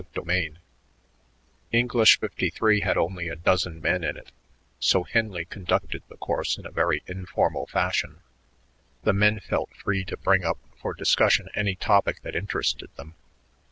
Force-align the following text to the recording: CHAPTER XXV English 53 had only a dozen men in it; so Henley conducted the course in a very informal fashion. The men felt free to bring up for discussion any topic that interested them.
CHAPTER 0.15 0.21
XXV 0.23 0.57
English 1.71 2.19
53 2.19 2.81
had 2.81 2.97
only 2.97 3.27
a 3.27 3.35
dozen 3.35 3.79
men 3.79 4.03
in 4.03 4.17
it; 4.17 4.31
so 4.79 5.03
Henley 5.03 5.45
conducted 5.45 6.01
the 6.09 6.17
course 6.17 6.57
in 6.57 6.65
a 6.65 6.71
very 6.71 7.03
informal 7.05 7.67
fashion. 7.67 8.21
The 9.03 9.13
men 9.13 9.39
felt 9.39 9.69
free 9.75 10.03
to 10.05 10.17
bring 10.17 10.43
up 10.43 10.57
for 10.81 10.95
discussion 10.95 11.49
any 11.53 11.75
topic 11.75 12.21
that 12.23 12.35
interested 12.35 12.89
them. 12.95 13.13